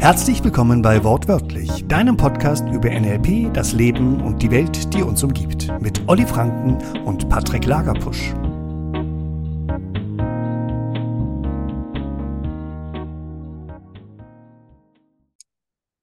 [0.00, 5.24] Herzlich willkommen bei Wortwörtlich, deinem Podcast über NLP, das Leben und die Welt, die uns
[5.24, 8.32] umgibt, mit Olli Franken und Patrick Lagerpusch.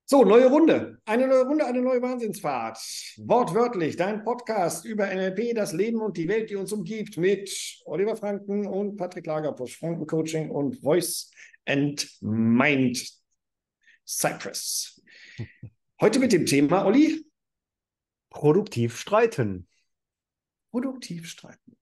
[0.05, 0.99] So, neue Runde.
[1.05, 2.77] Eine neue Runde, eine neue Wahnsinnsfahrt.
[3.25, 7.49] Wortwörtlich, dein Podcast über NLP, das Leben und die Welt, die uns umgibt, mit
[7.85, 11.31] Oliver Franken und Patrick Lagerpusch, Franken Coaching und Voice
[11.65, 13.24] and Mind
[14.05, 15.01] Cypress.
[15.99, 17.25] Heute mit dem Thema, Olli?
[18.29, 19.67] Produktiv streiten.
[20.71, 21.77] Produktiv streiten.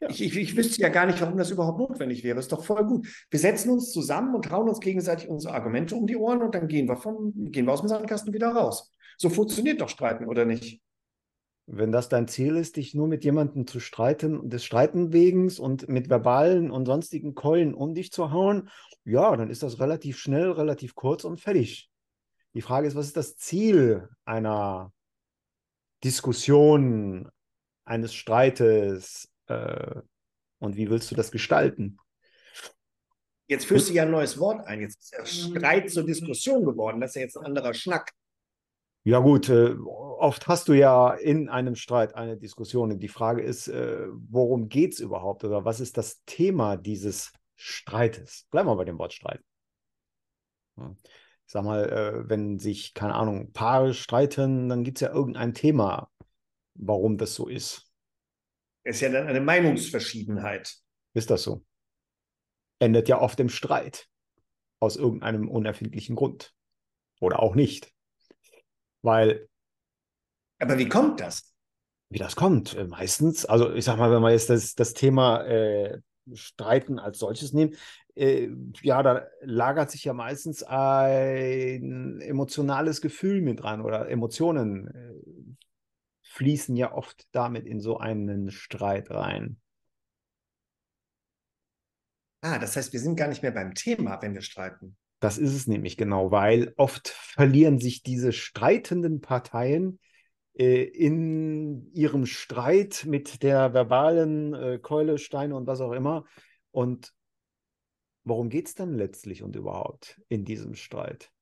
[0.00, 0.10] Ja.
[0.10, 2.38] Ich, ich, ich, wüsste ja gar nicht, warum das überhaupt notwendig wäre.
[2.38, 3.08] Ist doch voll gut.
[3.30, 6.68] Wir setzen uns zusammen und hauen uns gegenseitig unsere Argumente um die Ohren und dann
[6.68, 8.94] gehen wir, vom, gehen wir aus dem Sandkasten wieder raus.
[9.16, 10.80] So funktioniert doch Streiten, oder nicht?
[11.70, 15.86] Wenn das dein Ziel ist, dich nur mit jemandem zu streiten, des Streiten wegen und
[15.86, 18.70] mit verbalen und sonstigen Keulen um dich zu hauen,
[19.04, 21.90] ja, dann ist das relativ schnell, relativ kurz und fertig.
[22.54, 24.94] Die Frage ist, was ist das Ziel einer
[26.02, 27.28] Diskussion,
[27.84, 30.00] eines Streites, äh,
[30.60, 31.98] und wie willst du das gestalten?
[33.46, 34.80] Jetzt führst du ja ein neues Wort ein.
[34.80, 37.00] Jetzt ist ja Streit zur Diskussion geworden.
[37.00, 38.12] Das ist ja jetzt ein anderer Schnack.
[39.08, 42.92] Ja gut, äh, oft hast du ja in einem Streit eine Diskussion.
[42.92, 47.32] Und die Frage ist, äh, worum geht es überhaupt oder was ist das Thema dieses
[47.56, 48.46] Streites?
[48.50, 49.42] Bleiben wir bei dem Wort Streit.
[50.76, 50.94] Ja.
[51.00, 55.54] Ich sag mal, äh, wenn sich, keine Ahnung, Paare streiten, dann gibt es ja irgendein
[55.54, 56.10] Thema,
[56.74, 57.90] warum das so ist.
[58.82, 60.76] Es ist ja dann eine Meinungsverschiedenheit.
[61.14, 61.64] Ist das so?
[62.78, 64.06] Endet ja oft im Streit.
[64.80, 66.52] Aus irgendeinem unerfindlichen Grund.
[67.20, 67.90] Oder auch nicht.
[69.02, 69.48] Weil.
[70.58, 71.54] Aber wie kommt das?
[72.10, 72.74] Wie das kommt?
[72.74, 76.00] Äh, meistens, also ich sag mal, wenn wir jetzt das, das Thema äh,
[76.32, 77.74] Streiten als solches nehmen,
[78.14, 78.48] äh,
[78.82, 85.54] ja, da lagert sich ja meistens ein emotionales Gefühl mit dran oder Emotionen äh,
[86.22, 89.60] fließen ja oft damit in so einen Streit rein.
[92.40, 94.96] Ah, das heißt, wir sind gar nicht mehr beim Thema, wenn wir streiten.
[95.20, 99.98] Das ist es nämlich genau, weil oft verlieren sich diese streitenden Parteien
[100.54, 106.24] äh, in ihrem Streit mit der verbalen äh, Keule, Steine und was auch immer.
[106.70, 107.12] Und
[108.24, 111.32] worum geht es dann letztlich und überhaupt in diesem Streit?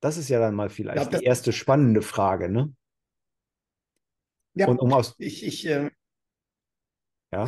[0.00, 2.74] Das ist ja dann mal vielleicht glaub, die erste spannende Frage, ne?
[4.54, 5.90] Ja, und um aus, ich, ich äh,
[7.32, 7.46] ja.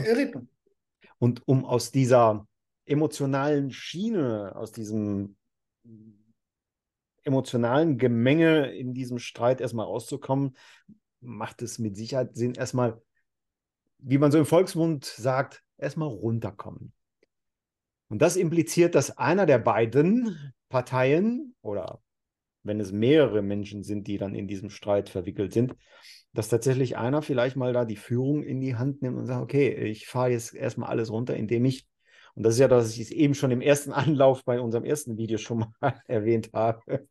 [1.18, 2.46] Und um aus dieser
[2.86, 5.36] emotionalen Schiene, aus diesem
[7.22, 10.56] emotionalen Gemenge in diesem Streit erstmal rauszukommen,
[11.20, 13.00] macht es mit Sicherheit Sinn, erstmal,
[13.98, 16.92] wie man so im Volksmund sagt, erstmal runterkommen.
[18.08, 22.02] Und das impliziert, dass einer der beiden Parteien oder
[22.62, 25.74] wenn es mehrere Menschen sind, die dann in diesem Streit verwickelt sind,
[26.32, 29.72] dass tatsächlich einer vielleicht mal da die Führung in die Hand nimmt und sagt, okay,
[29.72, 31.86] ich fahre jetzt erstmal alles runter, indem ich,
[32.34, 35.16] und das ist ja, dass ich es eben schon im ersten Anlauf bei unserem ersten
[35.16, 37.08] Video schon mal erwähnt habe,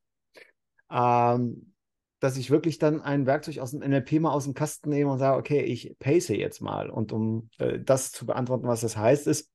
[0.91, 1.73] ähm,
[2.19, 5.19] dass ich wirklich dann ein Werkzeug aus dem NLP mal aus dem Kasten nehme und
[5.19, 6.89] sage, okay, ich pace jetzt mal.
[6.89, 9.51] Und um äh, das zu beantworten, was das heißt, ist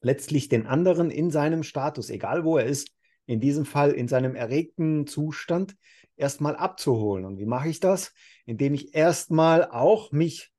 [0.00, 2.90] letztlich den anderen in seinem Status, egal wo er ist,
[3.26, 5.76] in diesem Fall in seinem erregten Zustand,
[6.16, 7.24] erstmal abzuholen.
[7.24, 8.12] Und wie mache ich das?
[8.46, 10.52] Indem ich erstmal auch mich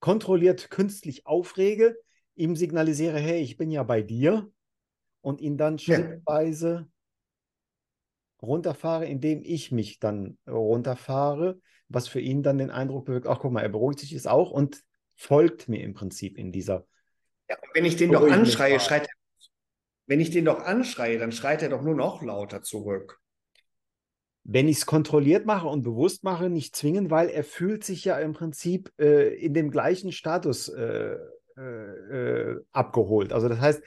[0.00, 1.96] kontrolliert künstlich aufrege,
[2.40, 4.50] ihm signalisiere, hey, ich bin ja bei dir
[5.20, 8.46] und ihn dann schrittweise ja.
[8.46, 13.52] runterfahre, indem ich mich dann runterfahre, was für ihn dann den Eindruck bewirkt, ach guck
[13.52, 14.82] mal, er beruhigt sich jetzt auch und
[15.14, 16.86] folgt mir im Prinzip in dieser.
[17.48, 19.14] Ja, wenn ich den doch anschreie, schreit er
[20.10, 23.20] wenn ich den doch anschreie, dann schreit er doch nur noch lauter zurück.
[24.42, 28.18] Wenn ich es kontrolliert mache und bewusst mache, nicht zwingen, weil er fühlt sich ja
[28.18, 31.16] im Prinzip äh, in dem gleichen Status äh,
[31.56, 33.32] äh, äh abgeholt.
[33.32, 33.82] Also das heißt,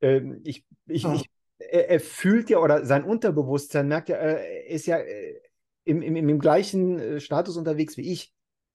[0.00, 1.12] ähm, ich, ich, oh.
[1.14, 5.40] ich er, er, fühlt ja oder sein Unterbewusstsein merkt ja, er ist ja äh,
[5.84, 8.32] im, im, im gleichen äh, Status unterwegs wie ich.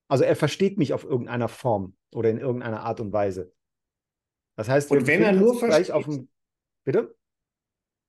[0.07, 3.53] Also er versteht mich auf irgendeiner Form oder in irgendeiner Art und Weise.
[4.55, 6.27] Das heißt, und wenn er nur versteht, auf dem
[6.83, 7.15] Bitte?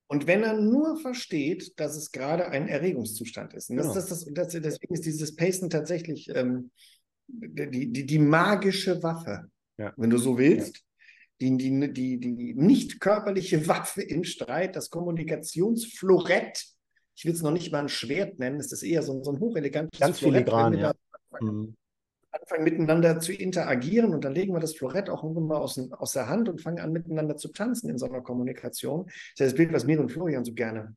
[0.06, 3.70] Und wenn er nur versteht, dass es gerade ein Erregungszustand ist.
[3.70, 3.94] Und das, genau.
[3.94, 6.70] das, das, das, deswegen ist dieses Pacen tatsächlich ähm,
[7.26, 9.92] die, die, die magische Waffe, ja.
[9.96, 10.76] wenn du so willst.
[10.76, 10.82] Ja.
[11.40, 16.64] Die, die, die, die nicht körperliche Waffe im Streit, das Kommunikationsflorett.
[17.16, 19.40] Ich will es noch nicht mal ein Schwert nennen, es ist eher so, so ein
[19.40, 20.94] hochelegantes Ganz filigran, ja.
[21.40, 21.76] Mhm.
[22.30, 26.12] anfangen miteinander zu interagieren und dann legen wir das Florett auch irgendwann mal aus, aus
[26.12, 29.06] der Hand und fangen an miteinander zu tanzen in so einer Kommunikation.
[29.06, 30.96] Das ist das Bild, was mir und Florian so gerne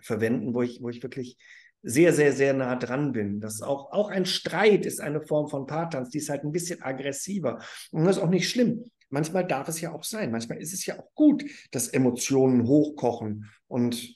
[0.00, 1.36] verwenden, wo ich, wo ich wirklich
[1.82, 3.40] sehr, sehr, sehr nah dran bin.
[3.40, 6.82] Das auch, auch ein Streit ist eine Form von Paartanz, die ist halt ein bisschen
[6.82, 7.62] aggressiver.
[7.90, 8.90] Und das ist auch nicht schlimm.
[9.08, 10.30] Manchmal darf es ja auch sein.
[10.30, 14.14] Manchmal ist es ja auch gut, dass Emotionen hochkochen und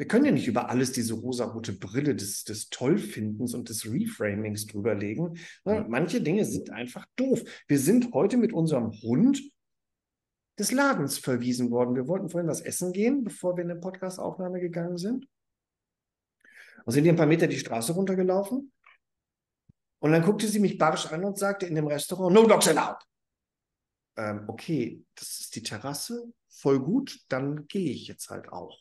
[0.00, 4.64] wir können ja nicht über alles diese rosarote Brille des, des Tollfindens und des Reframings
[4.64, 5.36] drüberlegen.
[5.66, 5.84] Mhm.
[5.88, 7.42] Manche Dinge sind einfach doof.
[7.68, 9.42] Wir sind heute mit unserem Hund
[10.58, 11.96] des Ladens verwiesen worden.
[11.96, 15.26] Wir wollten vorhin was essen gehen, bevor wir in eine Podcastaufnahme gegangen sind.
[16.90, 18.72] Und sind hier ein paar Meter die Straße runtergelaufen.
[20.00, 22.96] Und dann guckte sie mich barsch an und sagte in dem Restaurant, no dogs allowed.
[24.16, 28.76] Ähm, okay, das ist die Terrasse, voll gut, dann gehe ich jetzt halt auch.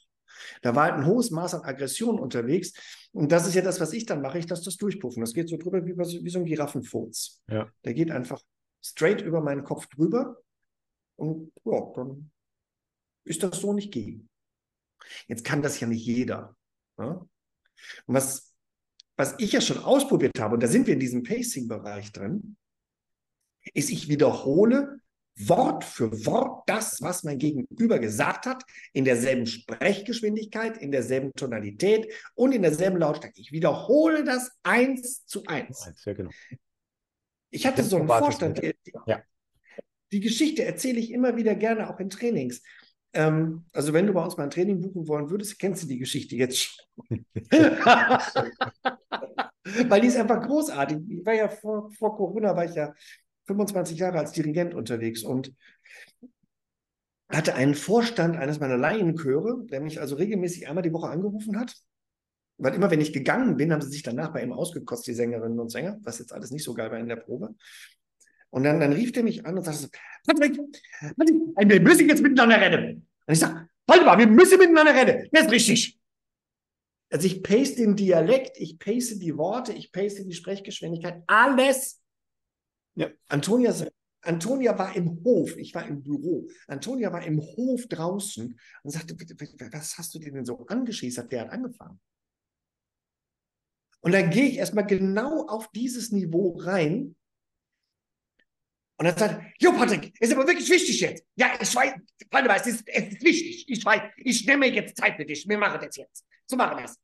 [0.64, 2.74] Da war halt ein hohes Maß an Aggression unterwegs.
[3.12, 4.40] Und das ist ja das, was ich dann mache.
[4.40, 5.22] Ich lasse das durchpuffen.
[5.22, 7.44] Das geht so drüber wie, wie so ein Giraffenfurz.
[7.48, 7.72] Ja.
[7.86, 8.42] Der geht einfach
[8.84, 10.42] straight über meinen Kopf drüber.
[11.16, 12.32] Und ja, dann
[13.24, 14.32] ist das so nicht gehen.
[15.28, 16.56] Jetzt kann das ja nicht jeder.
[16.98, 17.24] Ja?
[18.06, 18.54] Und was,
[19.16, 22.58] was ich ja schon ausprobiert habe, und da sind wir in diesem Pacing-Bereich drin,
[23.74, 25.00] ist, ich wiederhole
[25.40, 32.12] Wort für Wort das, was mein Gegenüber gesagt hat, in derselben Sprechgeschwindigkeit, in derselben Tonalität
[32.36, 33.40] und in derselben Lautstärke.
[33.40, 35.90] Ich wiederhole das eins zu eins.
[36.06, 36.32] Ja, genau.
[37.52, 38.62] Ich hatte so einen Vorstand.
[38.62, 39.24] Die, ja.
[40.12, 42.62] die Geschichte erzähle ich immer wieder gerne auch in Trainings.
[43.14, 45.98] Ähm, also wenn du bei uns mal ein Training buchen wollen würdest, kennst du die
[45.98, 47.26] Geschichte jetzt schon.
[49.88, 51.00] Weil die ist einfach großartig.
[51.10, 52.94] Ich war ja vor, vor Corona, war ich ja
[53.46, 55.54] 25 Jahre als Dirigent unterwegs und
[57.30, 61.76] hatte einen Vorstand eines meiner Laienchöre, der mich also regelmäßig einmal die Woche angerufen hat.
[62.58, 65.60] Weil immer, wenn ich gegangen bin, haben sie sich danach bei ihm ausgekostet, die Sängerinnen
[65.60, 67.56] und Sänger, was jetzt alles nicht so geil war in der Probe.
[68.52, 69.88] Und dann, dann rief der mich an und sagte so,
[70.26, 70.60] Patrick,
[71.00, 73.08] Patrick, wir müssen jetzt miteinander rennen.
[73.26, 75.30] Und ich sage, warte mal, wir müssen miteinander rennen.
[75.32, 76.00] Das ist richtig.
[77.12, 82.00] Also ich pace den Dialekt, ich pace die Worte, ich pace die Sprechgeschwindigkeit, alles
[83.00, 83.10] ja.
[83.30, 83.74] Antonia,
[84.22, 86.50] Antonia war im Hof, ich war im Büro.
[86.68, 89.16] Antonia war im Hof draußen und sagte,
[89.72, 91.32] was hast du denn so angeschießt?
[91.32, 92.00] Der hat angefangen.
[94.02, 97.16] Und dann gehe ich erstmal genau auf dieses Niveau rein.
[99.00, 101.24] Und dann sagt er, Jo, Patrick, ist aber wirklich wichtig jetzt.
[101.36, 101.94] Ja, ich weiß,
[102.32, 103.66] mal, es ist, es ist wichtig.
[103.70, 105.48] Ich weiß, ich nehme jetzt Zeit für dich.
[105.48, 106.26] Wir machen das jetzt.
[106.46, 107.00] So machen wir es.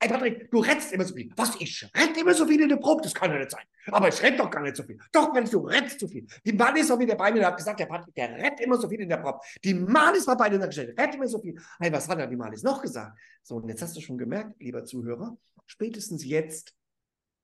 [0.00, 1.32] Ey, Patrick, du rennst immer so viel.
[1.34, 1.58] Was?
[1.60, 3.00] Ich renn immer so viel in der Probe?
[3.00, 3.64] Das kann ja nicht sein.
[3.86, 4.98] Aber ich renn doch gar nicht so viel.
[5.12, 6.26] Doch, wenn du rennst zu viel.
[6.44, 8.76] Die Mann ist auch wieder bei mir und hat gesagt, der Patrick, der rennt immer
[8.76, 9.38] so viel in der Probe.
[9.64, 11.58] Die Malis war bei dir gestellt, rennt immer so viel.
[11.80, 13.18] Hey, was hat er die Malis noch gesagt?
[13.42, 16.74] So, und jetzt hast du schon gemerkt, lieber Zuhörer, spätestens jetzt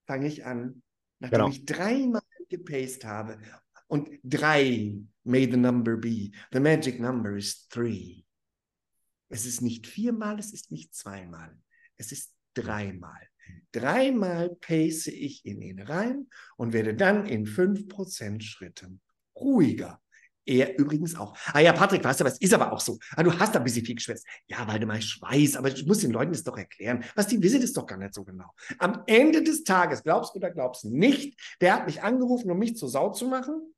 [0.07, 0.83] fange ich an,
[1.19, 1.49] nachdem genau.
[1.49, 3.39] ich dreimal gepaced habe
[3.91, 6.31] und drei may the number be.
[6.53, 8.25] The magic number is three.
[9.29, 11.57] Es ist nicht viermal, es ist nicht zweimal.
[11.97, 13.29] Es ist dreimal.
[13.73, 19.01] Dreimal pace ich in ihn rein und werde dann in 5% Schritten
[19.35, 20.01] ruhiger.
[20.47, 21.37] Er übrigens auch.
[21.53, 22.99] Ah ja, Patrick, weißt du, was ist aber auch so.
[23.15, 24.27] Ah, du hast ein bisschen viel geschwätzt.
[24.47, 27.05] Ja, Waldemar, ich weiß, aber ich muss den Leuten das doch erklären.
[27.15, 28.51] Was die wissen, ist doch gar nicht so genau.
[28.79, 32.59] Am Ende des Tages, glaubst du oder glaubst du nicht, der hat mich angerufen, um
[32.59, 33.75] mich zur Sau zu machen.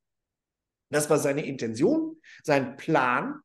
[0.93, 3.39] Das war seine Intention, sein Plan.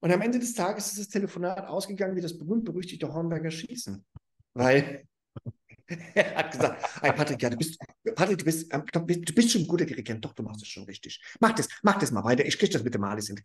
[0.00, 4.04] Und am Ende des Tages ist das Telefonat ausgegangen wie das berühmt-berüchtigte Hornberger Schießen.
[4.52, 5.06] Weil
[6.14, 7.78] er hat gesagt, hey Patrick, ja, du bist,
[8.14, 10.84] Patrick, du bist, ähm, du bist schon ein guter Dirigent, doch, du machst es schon
[10.84, 11.22] richtig.
[11.40, 13.40] Mach das, mach das mal weiter, ich kriege das mit dem Malis in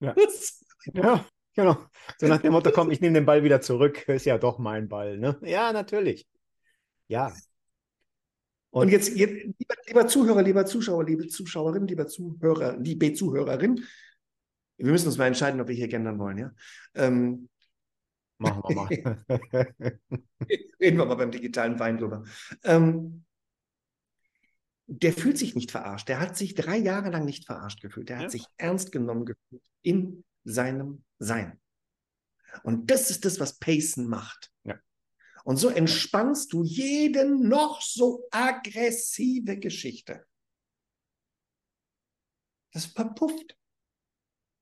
[0.00, 0.14] ja.
[0.94, 1.86] ja, genau.
[2.18, 4.88] So nach dem Motto, komm, ich nehme den Ball wieder zurück, ist ja doch mein
[4.88, 5.38] Ball, ne?
[5.42, 6.26] Ja, natürlich.
[7.08, 7.32] Ja.
[8.74, 13.84] Und, jetzt, jetzt lieber, lieber, Zuhörer, lieber Zuschauer, liebe Zuschauerin, lieber Zuhörer, liebe Zuhörerin,
[14.78, 16.50] wir müssen uns mal entscheiden, ob wir hier gendern wollen, ja.
[16.94, 17.48] Ähm,
[18.38, 19.24] Machen wir mal.
[20.80, 22.24] Reden wir mal beim digitalen Wein drüber.
[22.64, 23.24] Ähm,
[24.88, 26.08] der fühlt sich nicht verarscht.
[26.08, 28.08] Der hat sich drei Jahre lang nicht verarscht gefühlt.
[28.08, 28.30] Der hat ja.
[28.30, 31.60] sich ernst genommen gefühlt in seinem Sein.
[32.64, 34.50] Und das ist das, was Pacen macht.
[34.64, 34.74] Ja.
[35.44, 40.26] Und so entspannst du jede noch so aggressive Geschichte.
[42.72, 43.56] Das verpufft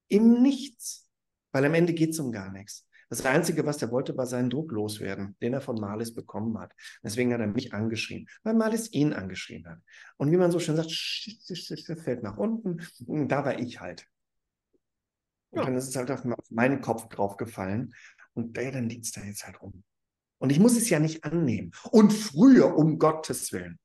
[0.08, 1.08] im Nichts.
[1.52, 2.86] Weil am Ende geht es um gar nichts.
[3.08, 6.72] Das Einzige, was er wollte, war seinen Druck loswerden, den er von Malis bekommen hat.
[7.02, 9.80] Deswegen hat er mich angeschrien, weil Malis ihn angeschrien hat.
[10.16, 12.80] Und wie man so schön sagt, fällt nach unten.
[13.06, 14.06] Und da war ich halt.
[15.50, 15.64] Und ja.
[15.66, 17.94] dann ist es halt auf meinen Kopf drauf gefallen.
[18.32, 19.84] Und ja, dann liegt es da jetzt halt rum.
[20.42, 21.70] Und ich muss es ja nicht annehmen.
[21.92, 23.78] Und früher, um Gottes Willen.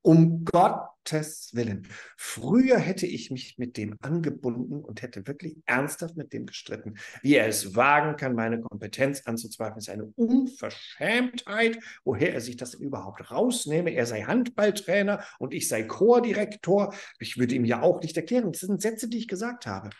[0.00, 1.86] Um Gottes Willen.
[2.16, 6.94] Früher hätte ich mich mit dem angebunden und hätte wirklich ernsthaft mit dem gestritten.
[7.20, 12.72] Wie er es wagen kann, meine Kompetenz anzuzweifeln, ist eine Unverschämtheit, woher er sich das
[12.72, 13.90] überhaupt rausnehme.
[13.90, 16.94] Er sei Handballtrainer und ich sei Chordirektor.
[17.18, 18.50] Ich würde ihm ja auch nicht erklären.
[18.50, 19.90] Das sind Sätze, die ich gesagt habe.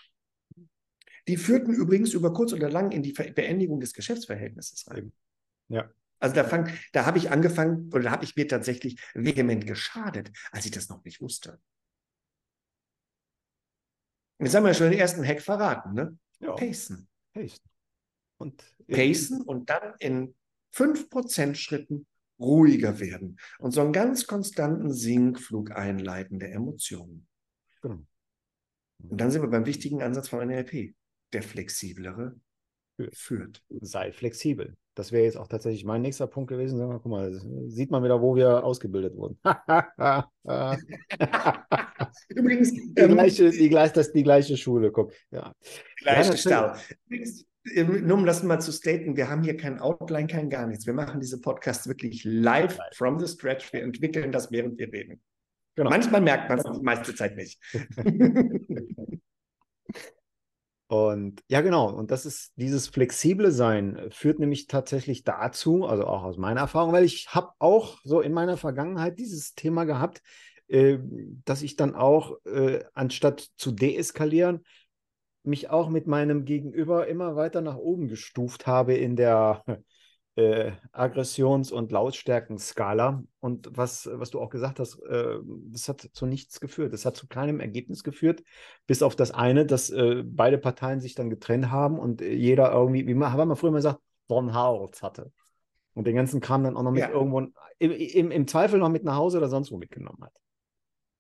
[1.29, 5.13] Die führten übrigens über kurz oder lang in die Beendigung des Geschäftsverhältnisses rein.
[5.69, 5.91] Ja.
[6.19, 10.31] Also da, fang, da habe ich angefangen oder da habe ich mir tatsächlich vehement geschadet,
[10.51, 11.61] als ich das noch nicht wusste.
[14.39, 16.19] Jetzt haben wir schon den ersten Hack verraten, ne?
[16.41, 16.53] Ja.
[16.53, 17.09] Pacen.
[17.33, 17.65] Pacen.
[18.39, 20.35] Und Pacen und dann in
[20.75, 22.07] 5% Schritten
[22.39, 27.27] ruhiger werden und so einen ganz konstanten Sinkflug einleiten der Emotionen.
[27.81, 28.05] Genau.
[28.99, 30.95] Und dann sind wir beim wichtigen Ansatz von NLP.
[31.33, 32.39] Der flexiblere
[32.97, 33.17] Führt.
[33.17, 33.65] führt.
[33.81, 34.77] sei flexibel.
[34.97, 36.81] Das wäre jetzt auch tatsächlich mein nächster Punkt gewesen.
[36.81, 37.31] Guck mal,
[37.67, 39.39] sieht man wieder, wo wir ausgebildet wurden.
[42.31, 45.13] Übrigens, die, ähm, gleiche, die, gleich, das, die gleiche Schule, guck.
[45.31, 45.53] Ja.
[45.99, 46.73] gleiche Ja, Stau.
[47.05, 50.67] Übrigens, ähm, nur um das mal zu staten, wir haben hier kein Outline, kein gar
[50.67, 50.87] nichts.
[50.87, 52.97] Wir machen diese Podcasts wirklich live Live.
[52.97, 53.71] from the scratch.
[53.75, 55.21] Wir entwickeln das, während wir reden.
[55.75, 55.91] Genau.
[55.91, 57.61] Manchmal merkt man es, die meiste Zeit nicht.
[60.89, 61.91] Und ja, genau.
[61.91, 66.93] Und das ist dieses flexible Sein führt nämlich tatsächlich dazu, also auch aus meiner Erfahrung,
[66.93, 70.23] weil ich habe auch so in meiner Vergangenheit dieses Thema gehabt,
[70.69, 70.99] äh,
[71.45, 74.65] dass ich dann auch, äh, anstatt zu deeskalieren,
[75.43, 79.65] mich auch mit meinem Gegenüber immer weiter nach oben gestuft habe in der
[80.37, 83.25] äh, Aggressions- und Lautstärkenskala.
[83.41, 85.39] Und was, was du auch gesagt hast, äh,
[85.71, 86.93] das hat zu nichts geführt.
[86.93, 88.43] Das hat zu keinem Ergebnis geführt,
[88.87, 92.71] bis auf das eine, dass äh, beide Parteien sich dann getrennt haben und äh, jeder
[92.73, 95.33] irgendwie, wie man, haben wir früher mal gesagt, Von Hals hatte.
[95.95, 97.11] Und den ganzen Kram dann auch noch mit Ja.
[97.11, 97.41] irgendwo,
[97.79, 100.35] im, im, im Zweifel noch mit nach Hause oder sonst wo mitgenommen hat.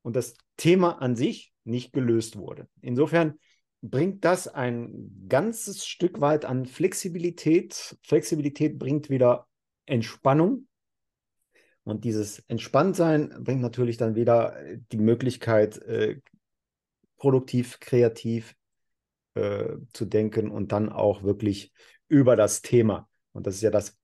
[0.02, 2.68] Und das Thema an sich nicht gelöst wurde.
[2.82, 3.38] Insofern
[3.82, 7.96] bringt das ein ganzes Stück weit an Flexibilität.
[8.02, 9.46] Flexibilität bringt wieder
[9.86, 10.66] Entspannung.
[11.84, 16.20] Und dieses Entspanntsein bringt natürlich dann wieder äh, die Möglichkeit, äh,
[17.16, 18.56] produktiv, kreativ
[19.34, 21.72] äh, zu denken und dann auch wirklich
[22.08, 23.08] über das Thema.
[23.32, 23.96] Und das ist ja das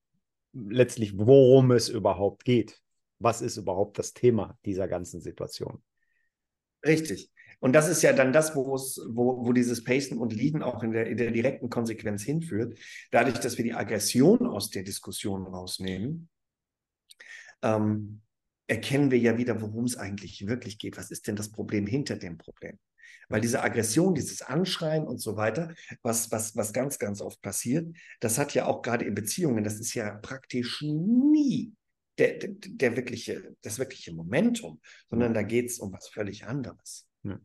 [0.53, 2.81] letztlich, worum es überhaupt geht.
[3.19, 5.83] Was ist überhaupt das Thema dieser ganzen Situation?
[6.85, 7.32] Richtig.
[7.63, 10.83] Und das ist ja dann das, wo es, wo, wo dieses Pacen und Leaden auch
[10.83, 12.77] in der, in der direkten Konsequenz hinführt.
[13.13, 16.29] Dadurch, dass wir die Aggression aus der Diskussion rausnehmen,
[17.63, 18.21] ähm,
[18.67, 20.97] erkennen wir ja wieder, worum es eigentlich wirklich geht.
[20.97, 22.81] Was ist denn das Problem hinter dem Problem?
[23.29, 27.97] Weil diese Aggression, dieses Anschreien und so weiter, was, was, was ganz, ganz oft passiert,
[28.19, 31.73] das hat ja auch gerade in Beziehungen, das ist ja praktisch nie
[32.19, 37.07] der, der, der wirkliche, das wirkliche Momentum, sondern da geht es um was völlig anderes.
[37.23, 37.39] Ja.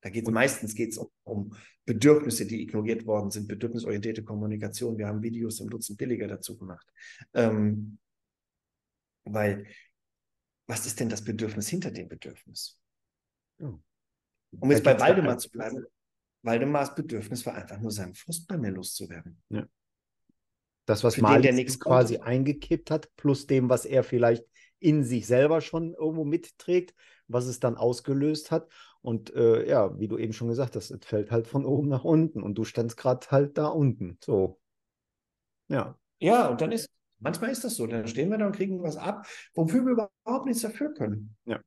[0.00, 4.96] Da geht es meistens geht's um, um Bedürfnisse, die ignoriert worden sind, bedürfnisorientierte Kommunikation.
[4.96, 6.86] Wir haben Videos im Dutzend billiger dazu gemacht.
[7.34, 7.98] Ähm,
[9.24, 9.66] weil,
[10.66, 12.78] was ist denn das Bedürfnis hinter dem Bedürfnis?
[13.58, 13.78] Ja.
[14.58, 15.84] Um jetzt bei geht's Waldemar zu bleiben,
[16.42, 19.40] Waldemars Bedürfnis war einfach nur seinen Frust bei mir loszuwerden.
[20.86, 22.26] Das, was Für den, Malik nichts quasi konnte.
[22.26, 24.44] eingekippt hat, plus dem, was er vielleicht
[24.80, 26.94] in sich selber schon irgendwo mitträgt,
[27.28, 28.68] was es dann ausgelöst hat.
[29.02, 32.04] Und äh, ja, wie du eben schon gesagt hast, es fällt halt von oben nach
[32.04, 34.18] unten und du standst gerade halt da unten.
[34.22, 34.60] So.
[35.68, 35.96] Ja.
[36.18, 38.96] Ja, und dann ist, manchmal ist das so, dann stehen wir da und kriegen was
[38.96, 41.36] ab, wofür wir überhaupt nichts dafür können.
[41.46, 41.60] Ja.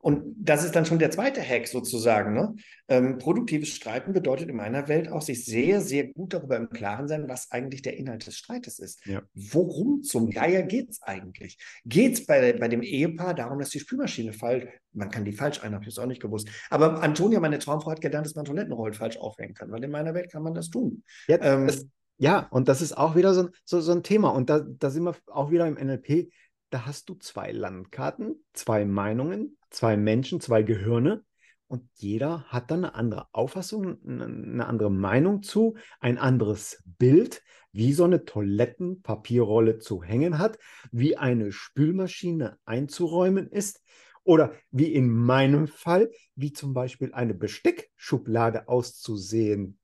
[0.00, 2.32] Und das ist dann schon der zweite Hack sozusagen.
[2.32, 2.54] Ne?
[2.86, 7.08] Ähm, produktives Streiten bedeutet in meiner Welt auch, sich sehr, sehr gut darüber im Klaren
[7.08, 9.04] sein, was eigentlich der Inhalt des Streites ist.
[9.06, 9.22] Ja.
[9.34, 11.58] Worum zum Geier geht es eigentlich?
[11.84, 15.62] Geht es bei, bei dem Ehepaar darum, dass die Spülmaschine falsch, man kann die falsch
[15.64, 16.48] ein, habe ich jetzt auch nicht gewusst.
[16.70, 20.14] Aber Antonia, meine Traumfrau, hat gelernt, dass man Toilettenrollen falsch aufhängen kann, weil in meiner
[20.14, 21.02] Welt kann man das tun.
[21.26, 21.86] Ja, Ähm, das,
[22.18, 24.28] ja, und das ist auch wieder so, ein- so, so ein Thema.
[24.30, 26.30] Und da, da sind wir auch wieder im NLP.
[26.70, 31.24] Da hast du zwei Landkarten, zwei Meinungen, zwei Menschen, zwei Gehirne.
[31.66, 37.92] Und jeder hat dann eine andere Auffassung, eine, andere Meinung zu, ein anderes Bild, wie
[37.92, 40.58] so eine Toilettenpapierrolle zu hängen hat,
[40.92, 43.82] wie eine Spülmaschine einzuräumen ist.
[44.24, 49.78] Oder wie in meinem Fall, wie zum Beispiel eine Besteckschublade auszusehen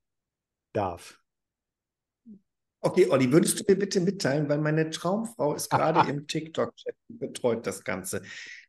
[0.72, 1.23] darf.
[2.84, 7.18] Okay, Olli, würdest du mir bitte mitteilen, weil meine Traumfrau ist gerade im TikTok-Chat und
[7.18, 8.20] betreut das Ganze.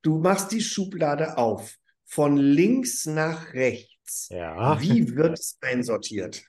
[0.04, 4.30] Du machst die Schublade auf, von links nach rechts.
[4.30, 4.80] Ja.
[4.80, 6.46] Wie wird es einsortiert?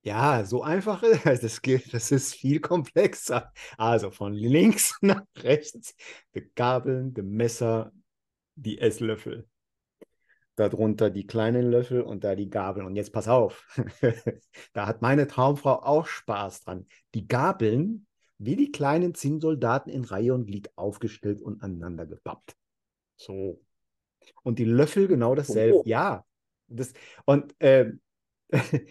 [0.00, 1.60] Ja, so einfach ist das.
[1.92, 3.52] Das ist viel komplexer.
[3.76, 5.94] Also von links nach rechts
[6.34, 7.92] die Gabeln, die Messer,
[8.54, 9.46] die Esslöffel.
[10.56, 12.86] Darunter die kleinen Löffel und da die Gabeln.
[12.86, 13.66] Und jetzt pass auf.
[14.72, 16.86] da hat meine Traumfrau auch Spaß dran.
[17.14, 18.06] Die Gabeln
[18.38, 22.56] wie die kleinen Zinnsoldaten in Reihe und Glied aufgestellt und aneinander gepappt.
[23.16, 23.60] So.
[24.42, 25.78] Und die Löffel genau dasselbe.
[25.78, 25.82] Oh.
[25.86, 26.24] Ja.
[26.66, 26.92] Das,
[27.24, 27.92] und äh,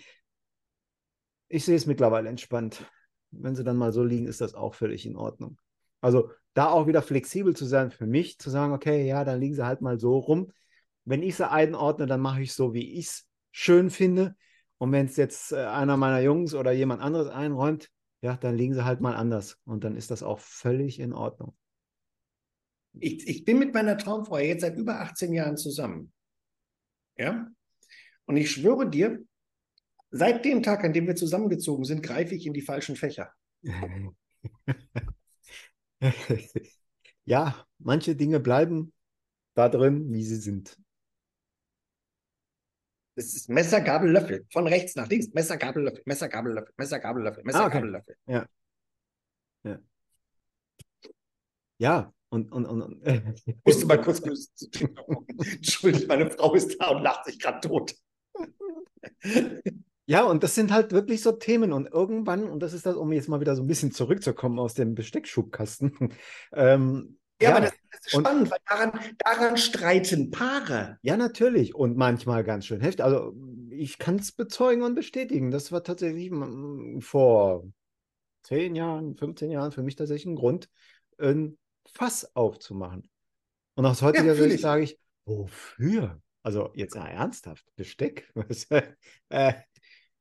[1.50, 2.86] ich sehe es mittlerweile entspannt.
[3.32, 5.58] Wenn sie dann mal so liegen, ist das auch völlig in Ordnung.
[6.02, 9.56] Also da auch wieder flexibel zu sein für mich, zu sagen, okay, ja, dann liegen
[9.56, 10.52] sie halt mal so rum.
[11.06, 14.36] Wenn ich sie einordne, dann mache ich so, wie ich es schön finde.
[14.78, 17.90] Und wenn es jetzt äh, einer meiner Jungs oder jemand anderes einräumt,
[18.22, 19.58] ja, dann liegen sie halt mal anders.
[19.66, 21.56] Und dann ist das auch völlig in Ordnung.
[23.00, 26.14] Ich, ich bin mit meiner Traumfrau jetzt seit über 18 Jahren zusammen.
[27.18, 27.48] Ja?
[28.26, 29.20] Und ich schwöre dir,
[30.16, 33.34] Seit dem Tag, an dem wir zusammengezogen sind, greife ich in die falschen Fächer.
[37.26, 38.94] ja, manche Dinge bleiben
[39.56, 40.78] da drin, wie sie sind.
[43.16, 44.46] Es ist Messer, Gabel, Löffel.
[44.52, 45.28] Von rechts nach links.
[45.34, 46.02] Messer, Gabel, Löffel.
[46.06, 46.74] Messer, Gabel, Löffel.
[46.76, 47.44] Messer, Gabel, Löffel.
[47.44, 47.74] Messer, ah, okay.
[47.76, 48.16] Gabel, Löffel.
[48.26, 48.46] Ja.
[49.64, 49.80] Ja.
[51.78, 52.52] Ja, und.
[52.52, 54.22] und, und, und ich musste mal kurz.
[54.22, 57.96] Entschuldigung, meine Frau ist da und lacht sich gerade tot.
[60.06, 61.72] Ja, und das sind halt wirklich so Themen.
[61.72, 64.74] Und irgendwann, und das ist das, um jetzt mal wieder so ein bisschen zurückzukommen aus
[64.74, 65.94] dem Besteckschubkasten.
[66.54, 70.98] Ähm, ja, ja, aber das, das ist spannend, und, weil daran, daran streiten Paare.
[71.02, 71.76] Ja, natürlich.
[71.76, 73.04] Und manchmal ganz schön heftig.
[73.04, 73.36] Also
[73.70, 75.52] ich kann es bezeugen und bestätigen.
[75.52, 76.32] Das war tatsächlich
[77.00, 77.66] vor
[78.44, 80.70] zehn Jahren, 15 Jahren für mich tatsächlich ein Grund,
[81.18, 81.58] ein
[81.92, 83.10] Fass aufzumachen.
[83.76, 86.22] Und aus heutiger ja, Sicht sage ich, wofür?
[86.44, 88.32] Also jetzt ja, ernsthaft, Besteck?
[89.30, 89.54] äh,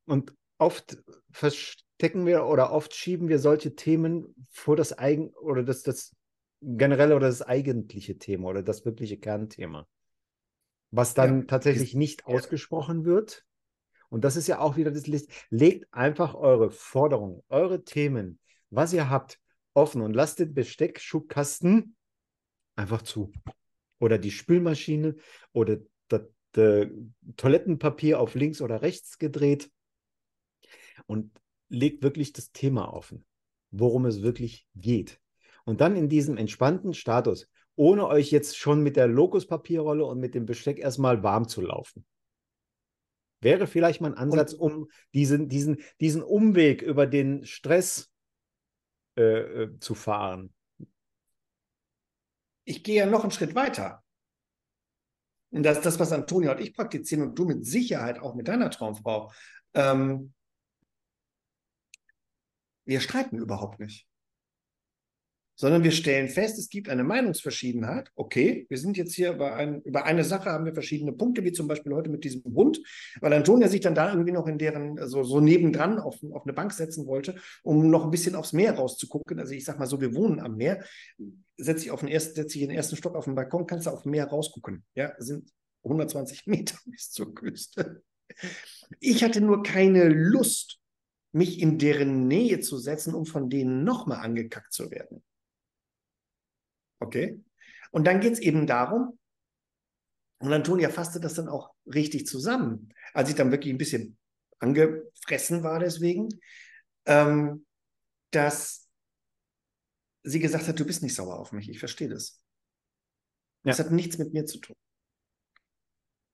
[0.06, 0.98] und oft
[1.30, 6.14] verstecken wir oder oft schieben wir solche Themen vor das eigen oder das, das
[6.62, 9.86] generelle oder das eigentliche Thema oder das wirkliche Kernthema.
[10.90, 12.34] Was dann ja, tatsächlich nicht ja.
[12.34, 13.44] ausgesprochen wird.
[14.08, 15.30] Und das ist ja auch wieder das List.
[15.50, 18.38] Legt einfach eure Forderungen, eure Themen,
[18.70, 19.40] was ihr habt,
[19.74, 21.96] offen und lasst den Besteckschubkasten
[22.76, 23.32] einfach zu.
[23.98, 25.16] Oder die Spülmaschine
[25.52, 26.88] oder das, das
[27.36, 29.70] Toilettenpapier auf links oder rechts gedreht
[31.06, 31.32] und
[31.68, 33.24] legt wirklich das Thema offen,
[33.70, 35.21] worum es wirklich geht.
[35.64, 40.34] Und dann in diesem entspannten Status, ohne euch jetzt schon mit der Lokuspapierrolle und mit
[40.34, 42.04] dem Besteck erstmal warm zu laufen.
[43.40, 48.12] Wäre vielleicht mal ein Ansatz, um diesen, diesen, diesen Umweg über den Stress
[49.16, 50.54] äh, äh, zu fahren.
[52.64, 54.02] Ich gehe ja noch einen Schritt weiter.
[55.50, 58.48] Und das ist das, was Antonia und ich praktizieren und du mit Sicherheit auch mit
[58.48, 59.32] deiner Traumfrau.
[59.74, 60.32] Ähm,
[62.84, 64.06] wir streiten überhaupt nicht.
[65.62, 68.10] Sondern wir stellen fest, es gibt eine Meinungsverschiedenheit.
[68.16, 71.52] Okay, wir sind jetzt hier über, ein, über eine Sache, haben wir verschiedene Punkte, wie
[71.52, 72.82] zum Beispiel heute mit diesem Hund,
[73.20, 76.52] weil Antonia sich dann da irgendwie noch in deren, so, so nebendran auf, auf eine
[76.52, 79.38] Bank setzen wollte, um noch ein bisschen aufs Meer rauszugucken.
[79.38, 80.84] Also ich sag mal so, wir wohnen am Meer.
[81.56, 83.92] Setze ich auf den ersten, setze ich den ersten Stock auf den Balkon, kannst du
[83.92, 84.82] auf Meer rausgucken.
[84.96, 85.48] Ja, sind
[85.84, 88.02] 120 Meter bis zur Küste.
[88.98, 90.80] Ich hatte nur keine Lust,
[91.30, 95.22] mich in deren Nähe zu setzen, um von denen nochmal angekackt zu werden.
[97.02, 97.40] Okay?
[97.90, 99.18] Und dann geht es eben darum,
[100.38, 104.18] und Antonia fasste das dann auch richtig zusammen, als ich dann wirklich ein bisschen
[104.58, 106.28] angefressen war deswegen,
[107.06, 107.64] ähm,
[108.32, 108.88] dass
[110.24, 112.40] sie gesagt hat, du bist nicht sauer auf mich, ich verstehe das.
[113.64, 113.70] Ja.
[113.70, 114.76] Das hat nichts mit mir zu tun.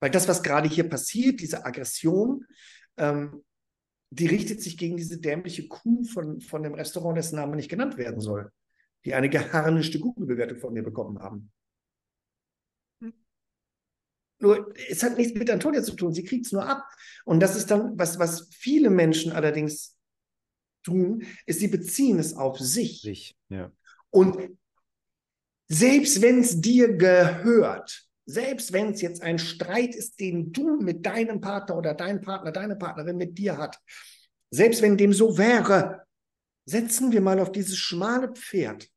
[0.00, 2.46] Weil das, was gerade hier passiert, diese Aggression,
[2.96, 3.44] ähm,
[4.10, 7.98] die richtet sich gegen diese dämliche Kuh von, von dem Restaurant, dessen Name nicht genannt
[7.98, 8.50] werden soll,
[9.04, 11.50] die eine geharnischte Google-Bewertung von mir bekommen haben.
[13.00, 13.12] Hm.
[14.40, 16.84] Nur, es hat nichts mit Antonia zu tun, sie kriegt es nur ab.
[17.24, 19.96] Und das ist dann, was, was viele Menschen allerdings
[20.82, 23.02] tun, ist, sie beziehen es auf sich.
[23.02, 23.72] sich ja.
[24.10, 24.56] Und
[25.68, 31.04] selbst wenn es dir gehört, selbst wenn es jetzt ein Streit ist, den du mit
[31.06, 33.78] deinem Partner oder dein Partner, deine Partnerin mit dir hat,
[34.50, 36.06] selbst wenn dem so wäre,
[36.68, 38.88] setzen wir mal auf dieses schmale Pferd,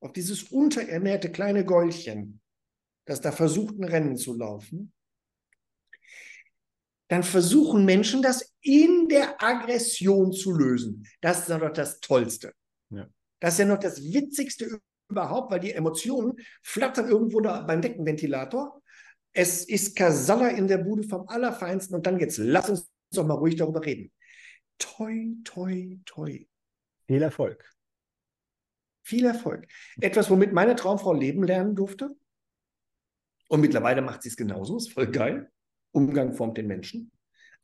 [0.00, 2.40] auf dieses unterernährte kleine Gäulchen,
[3.04, 4.92] das da versucht, ein Rennen zu laufen,
[7.08, 11.06] dann versuchen Menschen das in der Aggression zu lösen.
[11.20, 12.54] Das ist doch das Tollste.
[12.88, 13.06] Ja.
[13.40, 18.80] Das ist ja noch das Witzigste überhaupt, weil die Emotionen flattern irgendwo da beim Deckenventilator.
[19.34, 23.34] Es ist Kasala in der Bude vom Allerfeinsten und dann jetzt lass uns doch mal
[23.34, 24.10] ruhig darüber reden.
[24.78, 26.46] toi, toi, toi.
[27.12, 27.70] Viel Erfolg.
[29.02, 29.66] Viel Erfolg.
[30.00, 32.16] Etwas, womit meine Traumfrau leben lernen durfte.
[33.48, 35.52] Und mittlerweile macht sie es genauso, ist voll geil.
[35.90, 37.12] Umgang formt den Menschen.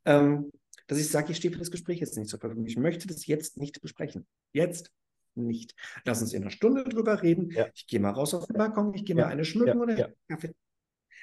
[0.05, 0.53] Ähm,
[0.87, 2.67] dass ich sage, ich stehe für das Gespräch jetzt nicht zur Verfügung.
[2.67, 4.27] Ich möchte das jetzt nicht besprechen.
[4.53, 4.93] Jetzt
[5.35, 5.75] nicht.
[6.05, 7.51] Lass uns in einer Stunde drüber reden.
[7.51, 7.69] Ja.
[7.75, 10.15] Ich gehe mal raus auf den Balkon, ich gehe Ja, mal eine schmücken ja, oder.
[10.29, 10.55] Kaffee.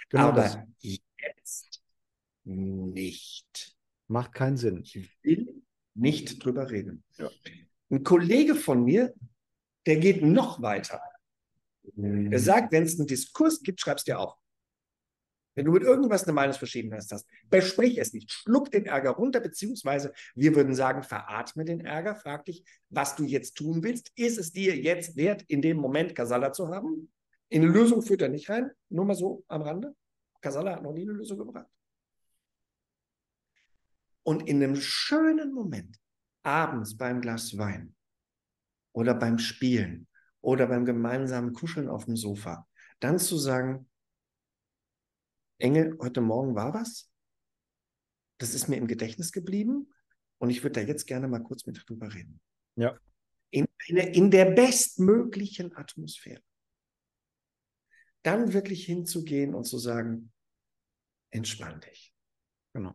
[0.10, 0.58] Genau Aber das.
[0.80, 1.84] jetzt
[2.44, 3.76] nicht.
[4.08, 4.82] Macht keinen Sinn.
[4.82, 5.62] Ich will
[5.94, 7.04] nicht drüber reden.
[7.18, 7.30] Ja.
[7.90, 9.14] Ein Kollege von mir,
[9.86, 11.02] der geht noch weiter.
[11.96, 14.36] Er sagt, wenn es einen Diskurs gibt, schreib's dir auf.
[15.56, 18.30] Wenn du mit irgendwas eine Meinungsverschiedenheit hast, besprich es nicht.
[18.30, 23.24] Schluck den Ärger runter, beziehungsweise wir würden sagen, veratme den Ärger, frag dich, was du
[23.24, 24.12] jetzt tun willst.
[24.16, 27.10] Ist es dir jetzt wert, in dem Moment Kasala zu haben?
[27.48, 29.96] In eine Lösung führt er nicht rein, nur mal so am Rande.
[30.42, 31.70] Kasala hat noch nie eine Lösung gebracht.
[34.24, 35.98] Und in einem schönen Moment,
[36.46, 37.96] abends beim Glas Wein
[38.94, 40.08] oder beim Spielen
[40.42, 42.68] oder beim gemeinsamen Kuscheln auf dem Sofa,
[43.00, 43.90] dann zu sagen,
[45.58, 47.10] Engel, heute Morgen war was.
[48.38, 49.94] Das ist mir im Gedächtnis geblieben
[50.38, 52.40] und ich würde da jetzt gerne mal kurz mit drüber reden.
[52.76, 52.98] Ja.
[53.52, 56.42] In, in, in der bestmöglichen Atmosphäre.
[58.24, 60.34] Dann wirklich hinzugehen und zu sagen,
[61.32, 62.14] entspann dich.
[62.74, 62.94] Genau.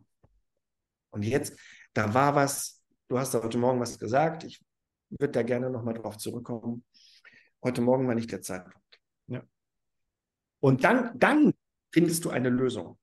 [1.09, 1.57] Und jetzt,
[1.93, 2.80] da war was,
[3.11, 4.63] du hast heute Morgen was gesagt, ich
[5.09, 6.85] würde da gerne nochmal drauf zurückkommen.
[7.61, 8.79] Heute Morgen war nicht der Zeitpunkt.
[9.27, 9.43] Ja.
[10.61, 11.53] Und dann, dann
[11.91, 12.97] findest du eine Lösung.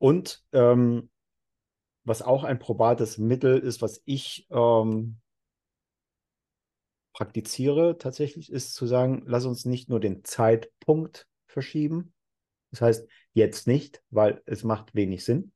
[0.00, 1.10] Und ähm,
[2.04, 5.20] was auch ein probates Mittel ist, was ich ähm,
[7.12, 12.12] praktiziere tatsächlich, ist zu sagen, lass uns nicht nur den Zeitpunkt verschieben.
[12.70, 15.52] Das heißt, jetzt nicht, weil es macht wenig Sinn.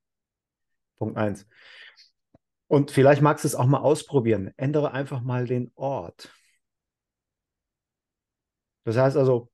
[0.97, 1.47] Punkt eins.
[2.73, 4.51] Und vielleicht magst du es auch mal ausprobieren.
[4.57, 6.33] Ändere einfach mal den Ort.
[8.85, 9.51] Das heißt also,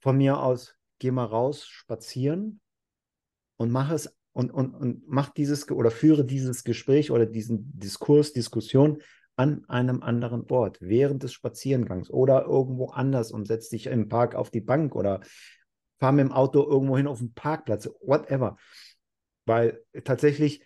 [0.00, 2.60] von mir aus, geh mal raus, spazieren
[3.56, 8.32] und mach es und, und, und mach dieses oder führe dieses Gespräch oder diesen Diskurs,
[8.32, 9.00] Diskussion
[9.36, 14.34] an einem anderen Ort während des Spazierengangs oder irgendwo anders und setz dich im Park
[14.34, 15.20] auf die Bank oder
[16.00, 18.56] fahr mit dem Auto irgendwo hin auf den Parkplatz, whatever.
[19.46, 20.64] Weil tatsächlich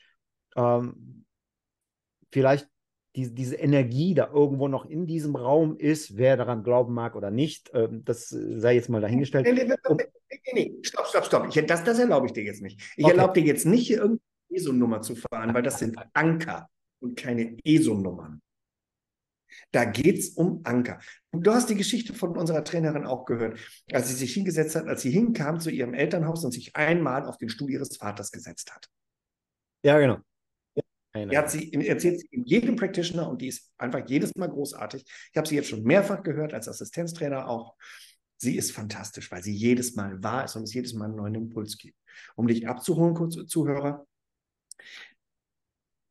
[0.57, 1.24] ähm,
[2.35, 2.69] vielleicht
[3.15, 7.31] die, diese Energie da irgendwo noch in diesem Raum ist, wer daran glauben mag oder
[7.31, 9.47] nicht, ähm, das sei jetzt mal dahingestellt.
[9.47, 11.47] Nee, nee, nee, nee, nee, stopp, stopp, stopp.
[11.49, 12.81] Ich, das, das erlaube ich dir jetzt nicht.
[12.97, 13.17] Ich Okay.
[13.17, 14.21] erlaube dir jetzt nicht, hier irgendeine
[14.51, 16.69] ESO-Nummer zu fahren, weil das sind Anker
[17.01, 18.43] und keine ESO-Nummern.
[19.71, 20.99] Da geht es um Anker.
[21.31, 23.61] Und du hast die Geschichte von unserer Trainerin auch gehört,
[23.93, 27.39] als sie sich hingesetzt hat, als sie hinkam zu ihrem Elternhaus und sich einmal auf
[27.39, 28.89] den Stuhl ihres Vaters gesetzt hat.
[29.85, 30.19] Ja, genau.
[31.17, 35.05] Die hat sie, erzählt sie in jedem Practitioner und die ist einfach jedes Mal großartig.
[35.31, 37.77] Ich habe sie jetzt schon mehrfach gehört, als Assistenztrainer auch.
[38.37, 41.35] Sie ist fantastisch, weil sie jedes Mal wahr ist und es jedes Mal einen neuen
[41.37, 41.97] Impuls gibt.
[42.35, 44.07] Um dich abzuholen, kurz Zuhörer.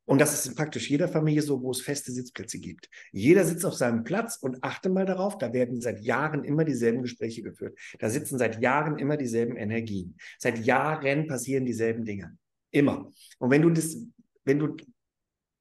[0.06, 2.90] Und das ist in praktisch jeder Familie so, wo es feste Sitzplätze gibt.
[3.12, 7.02] Jeder sitzt auf seinem Platz und achte mal darauf, da werden seit Jahren immer dieselben
[7.02, 7.78] Gespräche geführt.
[8.00, 10.18] Da sitzen seit Jahren immer dieselben Energien.
[10.40, 12.38] Seit Jahren passieren dieselben Dinge.
[12.72, 13.12] Immer.
[13.38, 13.96] Und wenn du das,
[14.44, 14.76] wenn du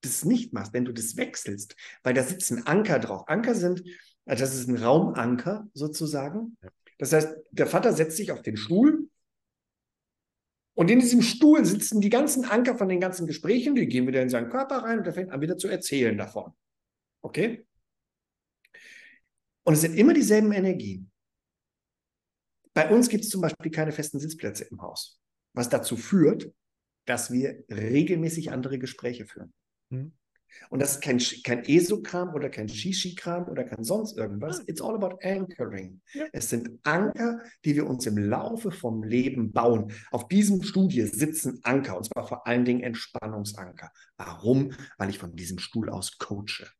[0.04, 3.28] das nicht machst, wenn du das wechselst, weil da sitzt ein Anker drauf.
[3.28, 3.82] Anker sind,
[4.26, 6.56] also das ist ein Raumanker sozusagen.
[6.98, 9.08] Das heißt, der Vater setzt sich auf den Stuhl
[10.74, 14.22] und in diesem Stuhl sitzen die ganzen Anker von den ganzen Gesprächen, die gehen wieder
[14.22, 16.52] in seinen Körper rein und er fängt an wieder zu erzählen davon.
[17.20, 17.66] Okay?
[19.64, 21.10] Und es sind immer dieselben Energien.
[22.74, 25.20] Bei uns gibt es zum Beispiel keine festen Sitzplätze im Haus,
[25.52, 26.50] was dazu führt,
[27.04, 29.52] dass wir regelmäßig andere Gespräche führen.
[29.92, 30.12] Mhm.
[30.68, 34.62] Und das ist kein, kein ESO-Kram oder kein Shishi-Kram oder kein sonst irgendwas.
[34.66, 36.00] It's all about anchoring.
[36.12, 36.26] Ja.
[36.32, 39.92] Es sind Anker, die wir uns im Laufe vom Leben bauen.
[40.10, 43.90] Auf diesem Stuhl sitzen Anker und zwar vor allen Dingen Entspannungsanker.
[44.16, 44.72] Warum?
[44.98, 46.70] Weil ich von diesem Stuhl aus coache.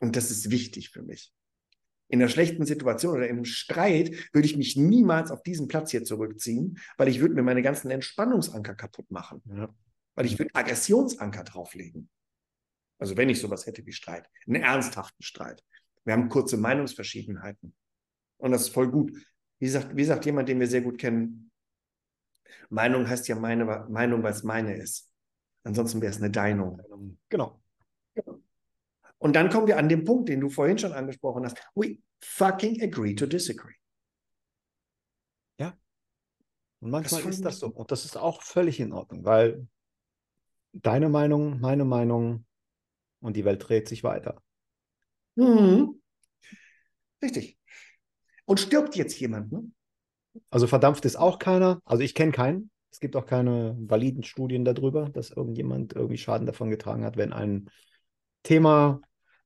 [0.00, 1.32] Und das ist wichtig für mich.
[2.10, 5.90] In einer schlechten Situation oder in einem Streit würde ich mich niemals auf diesen Platz
[5.90, 9.42] hier zurückziehen, weil ich würde mir meine ganzen Entspannungsanker kaputt machen.
[9.44, 9.68] Ja.
[10.18, 12.10] Weil ich würde Aggressionsanker drauflegen.
[12.98, 15.62] Also wenn ich sowas hätte wie Streit, einen ernsthaften Streit.
[16.04, 17.72] Wir haben kurze Meinungsverschiedenheiten.
[18.38, 19.12] Und das ist voll gut.
[19.60, 21.52] Wie sagt, wie sagt jemand, den wir sehr gut kennen,
[22.68, 25.08] Meinung heißt ja meine Meinung, weil es meine ist.
[25.62, 26.82] Ansonsten wäre es eine Deinung.
[27.28, 27.62] Genau.
[29.18, 31.58] Und dann kommen wir an den Punkt, den du vorhin schon angesprochen hast.
[31.76, 33.74] We fucking agree to disagree.
[36.80, 37.68] Und manchmal voll ist das so.
[37.68, 39.68] Und das ist auch völlig in Ordnung, weil
[40.82, 42.44] deine Meinung, meine Meinung
[43.20, 44.42] und die Welt dreht sich weiter.
[45.36, 46.00] Mhm.
[47.22, 47.58] Richtig.
[48.44, 49.70] Und stirbt jetzt jemand, ne?
[50.50, 51.80] Also verdampft ist auch keiner.
[51.84, 52.70] Also ich kenne keinen.
[52.90, 57.32] Es gibt auch keine validen Studien darüber, dass irgendjemand irgendwie Schaden davon getragen hat, wenn
[57.32, 57.70] ein
[58.42, 59.00] Thema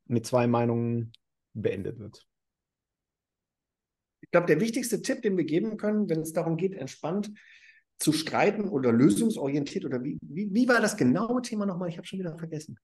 [0.07, 1.13] mit zwei Meinungen
[1.55, 2.27] beendet wird.
[4.21, 7.33] Ich glaube, der wichtigste Tipp, den wir geben können, wenn es darum geht, entspannt
[7.99, 11.89] zu streiten oder lösungsorientiert oder wie, wie, wie war das genaue Thema nochmal?
[11.89, 12.79] Ich habe schon wieder vergessen.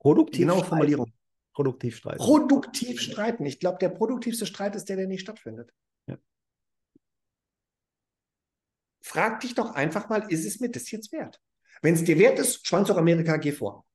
[0.00, 0.68] Produktiv Genaue streiten.
[0.68, 1.12] Formulierung.
[1.54, 2.18] Produktiv streiten.
[2.18, 3.46] Produktiv streiten.
[3.46, 5.72] Ich glaube, der produktivste Streit ist der, der nicht stattfindet.
[6.06, 6.18] Ja.
[9.02, 11.40] Frag dich doch einfach mal, ist es mir das jetzt wert?
[11.82, 13.86] Wenn es dir wert ist, Schwanz auch Amerika, geh vor.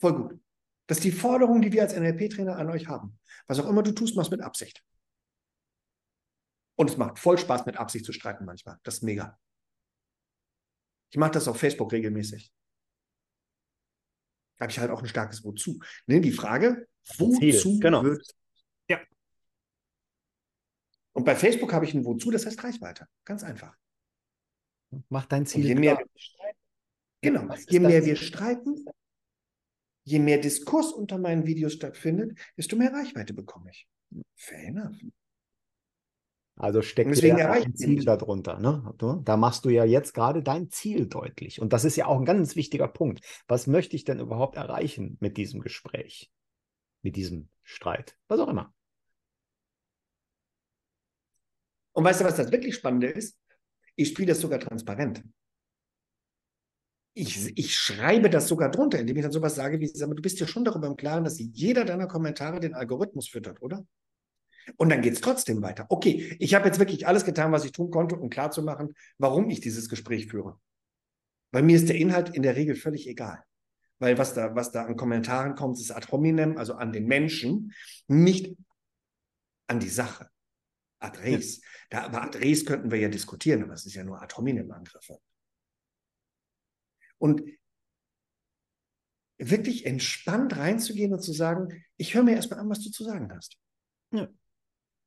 [0.00, 0.40] Voll gut.
[0.86, 3.18] Das ist die Forderung, die wir als NLP-Trainer an euch haben.
[3.46, 4.82] Was auch immer du tust, machst mit Absicht.
[6.76, 8.78] Und es macht voll Spaß, mit Absicht zu streiten manchmal.
[8.82, 9.38] Das ist mega.
[11.10, 12.52] Ich mache das auf Facebook regelmäßig.
[14.56, 15.78] Da habe ich halt auch ein starkes Wozu.
[16.06, 18.02] Ne, die Frage, wozu genau.
[18.02, 18.26] wird.
[18.90, 19.00] Ja.
[21.12, 23.06] Und bei Facebook habe ich ein Wozu, das heißt Reichweite.
[23.24, 23.76] Ganz einfach.
[25.08, 25.66] Mach dein Und Ziel.
[25.66, 26.08] je mehr klar.
[26.12, 26.58] wir streiten,
[27.20, 28.84] genau, je mehr wir streiten,
[30.04, 33.86] je mehr Diskurs unter meinen Videos stattfindet, desto mehr Reichweite bekomme ich.
[34.34, 34.96] Fair enough.
[36.58, 38.58] Also steckt deswegen ja ein Ziel darunter.
[38.58, 38.92] Ne?
[39.24, 41.60] Da machst du ja jetzt gerade dein Ziel deutlich.
[41.60, 43.24] Und das ist ja auch ein ganz wichtiger Punkt.
[43.46, 46.32] Was möchte ich denn überhaupt erreichen mit diesem Gespräch?
[47.02, 48.16] Mit diesem Streit?
[48.26, 48.74] Was auch immer.
[51.92, 53.38] Und weißt du, was das wirklich Spannende ist?
[53.94, 55.22] Ich spiele das sogar transparent.
[57.14, 60.22] Ich, ich schreibe das sogar drunter, indem ich dann sowas sage wie, sag mal, du
[60.22, 63.84] bist dir schon darüber im Klaren, dass jeder deiner Kommentare den Algorithmus füttert, oder?
[64.76, 65.86] Und dann geht es trotzdem weiter.
[65.88, 69.60] Okay, ich habe jetzt wirklich alles getan, was ich tun konnte, um klarzumachen, warum ich
[69.60, 70.58] dieses Gespräch führe.
[71.50, 73.42] Weil mir ist der Inhalt in der Regel völlig egal.
[73.98, 77.72] Weil was da, was da an Kommentaren kommt, ist ad hominem, also an den Menschen,
[78.06, 78.56] nicht
[79.66, 80.30] an die Sache.
[81.00, 81.60] Ad res.
[81.90, 84.70] Da, aber ad res könnten wir ja diskutieren, aber es ist ja nur ad hominem
[84.70, 85.18] Angriffe.
[87.18, 87.42] Und
[89.38, 93.32] wirklich entspannt reinzugehen und zu sagen, ich höre mir erstmal an, was du zu sagen
[93.32, 93.56] hast.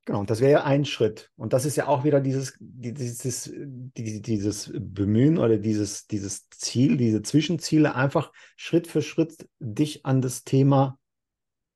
[0.05, 1.29] Genau, und das wäre ja ein Schritt.
[1.35, 6.49] Und das ist ja auch wieder dieses, die- dieses, die- dieses Bemühen oder dieses, dieses
[6.49, 10.97] Ziel, diese Zwischenziele, einfach Schritt für Schritt dich an das Thema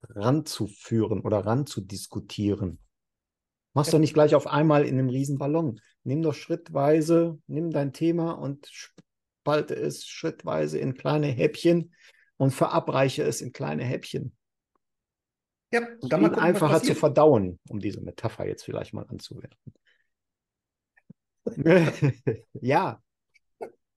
[0.09, 2.79] ranzuführen oder ranzudiskutieren.
[3.73, 5.79] Machst doch nicht gleich auf einmal in einem riesen Ballon.
[6.03, 11.93] Nimm doch schrittweise, nimm dein Thema und spalte es schrittweise in kleine Häppchen
[12.37, 14.34] und verabreiche es in kleine Häppchen.
[15.75, 19.57] Ja, und dann mal gucken, einfacher zu verdauen, um diese Metapher jetzt vielleicht mal anzuwenden.
[22.53, 23.01] ja,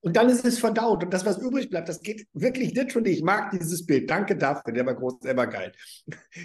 [0.01, 1.03] Und dann ist es verdaut.
[1.05, 3.11] Und das, was übrig bleibt, das geht wirklich literally.
[3.11, 4.09] Ich mag dieses Bild.
[4.09, 4.73] Danke dafür.
[4.73, 5.73] Der war groß, der war geil.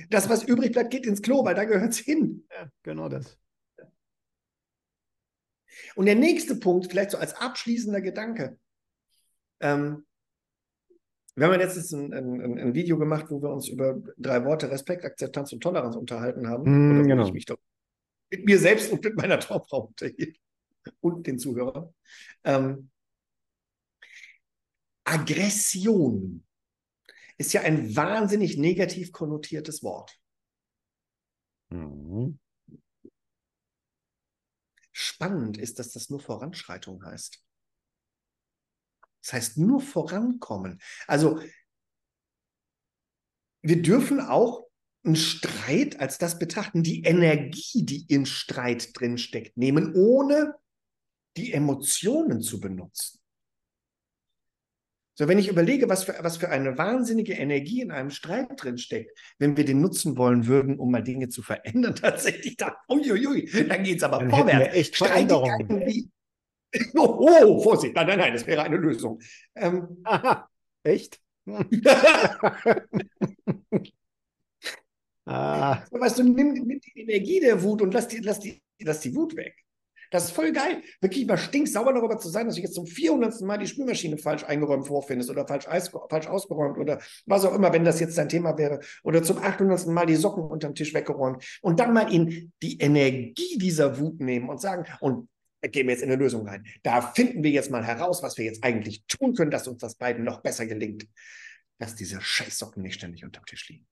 [0.10, 2.46] Das, was übrig bleibt, geht ins Klo, weil da gehört es hin.
[2.52, 3.38] ja, genau das.
[5.96, 8.58] Und der nächste Punkt, vielleicht so als abschließender Gedanke.
[9.60, 10.06] Ähm,
[11.36, 14.70] wir haben ja letztens ein, ein, ein Video gemacht, wo wir uns über drei Worte
[14.70, 17.02] Respekt, Akzeptanz und Toleranz unterhalten haben.
[17.02, 17.26] Mm, genau.
[17.26, 17.58] ich mich doch
[18.30, 20.38] mit mir selbst und mit meiner Traumfrau unterhielt.
[21.00, 21.94] Und den Zuhörern.
[22.44, 22.90] Ähm,
[25.06, 26.44] Aggression
[27.38, 30.20] ist ja ein wahnsinnig negativ konnotiertes Wort.
[31.70, 32.40] Mhm.
[34.92, 37.44] Spannend ist, dass das nur Voranschreitung heißt.
[39.24, 40.80] Das heißt nur vorankommen.
[41.08, 41.40] Also
[43.62, 44.68] wir dürfen auch
[45.06, 50.56] einen Streit als das betrachten, die Energie, die in Streit drin steckt, nehmen, ohne
[51.38, 53.20] die Emotionen zu benutzen.
[55.16, 58.80] So, wenn ich überlege, was für, was für eine wahnsinnige Energie in einem Streit drin
[58.80, 63.68] steckt, wenn wir den nutzen wollen würden, um mal Dinge zu verändern, tatsächlich, dann, uiuiui,
[63.68, 64.76] dann geht es aber Dann vorwärts.
[64.76, 64.96] echt.
[64.96, 66.10] Streitigkeiten wie.
[66.96, 69.20] Oh, Vorsicht, nein, nein, nein, das wäre eine Lösung.
[69.56, 70.50] Ähm, Aha,
[70.84, 71.20] echt?
[75.26, 79.02] ah, weißt du, nimm, nimm die Energie der Wut und lass die, lass, die, lass
[79.02, 79.64] die Wut weg.
[80.14, 80.84] Das ist voll geil.
[81.02, 83.42] Wirklich mal stinksauer darüber zu sein, dass du jetzt zum 400.
[83.42, 87.74] Mal die Spülmaschine falsch eingeräumt vorfindest oder falsch, eis, falsch ausgeräumt oder was auch immer,
[87.74, 88.80] wenn das jetzt dein Thema wäre.
[89.04, 89.88] Oder zum 800.
[89.88, 91.44] Mal die Socken unterm Tisch weggeräumt.
[91.64, 95.30] Und dann mal in die Energie dieser Wut nehmen und sagen, und
[95.72, 96.66] gehen wir jetzt in eine Lösung rein.
[96.84, 99.96] Da finden wir jetzt mal heraus, was wir jetzt eigentlich tun können, dass uns das
[99.96, 101.08] beiden noch besser gelingt,
[101.80, 103.88] dass diese Scheißsocken nicht ständig unterm Tisch liegen.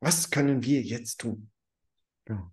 [0.00, 1.50] Was können wir jetzt tun?
[2.28, 2.52] ja.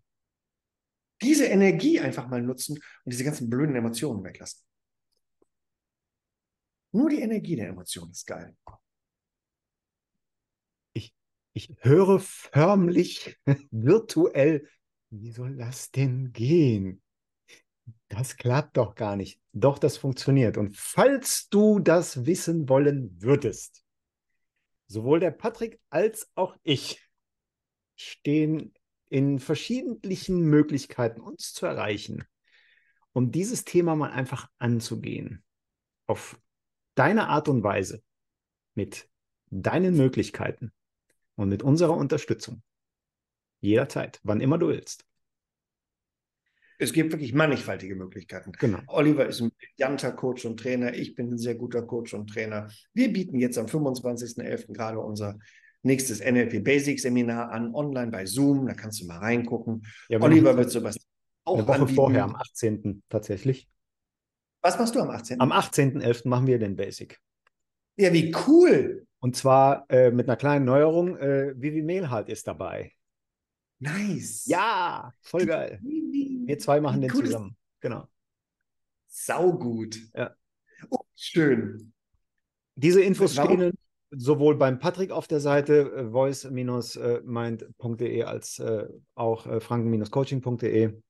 [1.22, 4.64] Diese Energie einfach mal nutzen und diese ganzen blöden Emotionen weglassen.
[6.94, 8.56] Nur die Energie der Emotion ist geil.
[10.94, 11.14] Ich,
[11.54, 13.40] ich höre förmlich
[13.72, 14.68] virtuell,
[15.12, 17.02] wie soll das denn gehen?
[18.08, 19.40] Das klappt doch gar nicht.
[19.54, 20.58] Doch, das funktioniert.
[20.58, 23.84] Und falls du das wissen wollen würdest,
[24.88, 27.06] sowohl der Patrick als auch ich
[27.96, 28.74] stehen
[29.10, 32.24] in verschiedentlichen Möglichkeiten, uns zu erreichen,
[33.14, 35.44] um dieses Thema mal einfach anzugehen.
[36.08, 36.40] Auf
[36.96, 38.02] deine Art und Weise,
[38.74, 39.10] mit
[39.50, 40.72] deinen Möglichkeiten
[41.36, 42.64] und mit unserer Unterstützung.
[43.62, 45.06] Jederzeit, wann immer du willst.
[46.80, 48.54] Es gibt wirklich mannigfaltige Möglichkeiten.
[48.54, 48.80] Genau.
[48.88, 50.96] Oliver ist ein brillanter Coach und Trainer.
[50.96, 52.70] Ich bin ein sehr guter Coach und Trainer.
[52.94, 54.74] Wir bieten jetzt am 25.11.
[54.74, 55.38] gerade unser
[55.84, 58.66] nächstes NLP Basics Seminar an, online bei Zoom.
[58.66, 59.86] Da kannst du mal reingucken.
[60.10, 60.98] Ja, Oliver wird sowas
[61.44, 61.96] auch Eine Woche anbieten.
[61.96, 63.04] vorher, am 18.
[63.10, 63.70] tatsächlich.
[64.64, 65.40] Was machst du am 18.?
[65.40, 66.28] Am 18.11.
[66.28, 67.20] machen wir den Basic.
[67.96, 69.06] Ja, wie cool.
[69.20, 71.16] Und zwar äh, mit einer kleinen Neuerung.
[71.18, 72.92] Äh, Vivi Mehlhardt ist dabei.
[73.82, 74.46] Nice.
[74.46, 75.80] Ja, voll geil.
[75.82, 77.58] Wir zwei machen den zusammen.
[77.80, 78.08] Genau.
[79.08, 79.98] Saugut.
[80.14, 80.36] Ja.
[80.92, 81.92] Oh, schön.
[82.76, 83.58] Diese Infos Warum?
[83.58, 83.74] stehen
[84.12, 91.02] sowohl beim Patrick auf der Seite äh, voice-mind.de als äh, auch äh, franken-coaching.de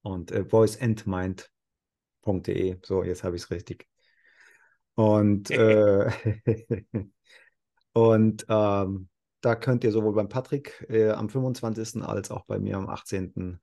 [0.00, 2.78] und äh, voiceandmind.de.
[2.82, 3.86] So, jetzt habe ich es richtig.
[4.94, 5.50] Und,
[7.92, 12.02] und ähm, da könnt ihr sowohl beim Patrick äh, am 25.
[12.02, 13.60] als auch bei mir am 18.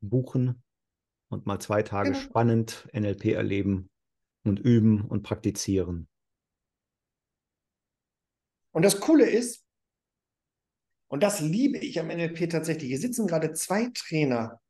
[0.00, 0.62] buchen
[1.28, 2.22] und mal zwei Tage genau.
[2.22, 3.90] spannend NLP erleben
[4.44, 6.08] und üben und praktizieren.
[8.72, 9.64] Und das Coole ist,
[11.08, 14.60] und das liebe ich am NLP tatsächlich, hier sitzen gerade zwei Trainer.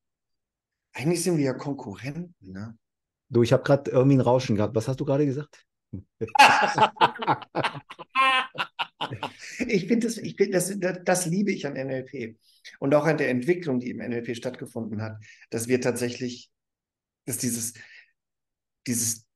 [0.92, 2.77] Eigentlich sind wir ja Konkurrenten, ne?
[3.29, 4.75] Du, ich habe gerade irgendwie ein Rauschen gehabt.
[4.75, 5.64] Was hast du gerade gesagt?
[9.67, 12.37] ich finde das, ich das, das, das liebe ich an NLP
[12.79, 15.19] und auch an der Entwicklung, die im NLP stattgefunden hat,
[15.51, 16.51] dass wir tatsächlich,
[17.27, 17.75] dass dieses,
[18.87, 19.27] dieses,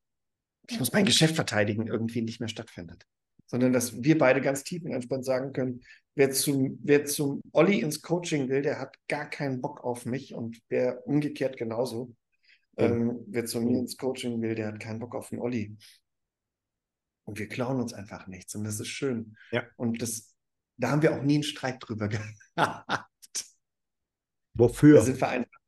[0.69, 3.05] ich muss mein Geschäft verteidigen, irgendwie nicht mehr stattfindet.
[3.49, 5.83] Sondern dass wir beide ganz tief und entspannt sagen können,
[6.17, 10.35] wer zum, wer zum Olli ins Coaching will, der hat gar keinen Bock auf mich
[10.35, 12.13] und wer umgekehrt genauso.
[12.79, 15.77] Ähm, wer zu mir ins Coaching will, der hat keinen Bock auf den Olli.
[17.27, 18.55] Und wir klauen uns einfach nichts.
[18.55, 19.37] Und das ist schön.
[19.51, 19.65] Ja.
[19.77, 20.35] Und das,
[20.77, 22.09] da haben wir auch nie einen Streit drüber
[22.57, 23.11] gehabt.
[24.55, 24.97] Wofür?
[24.97, 25.61] Da sind wir einfach.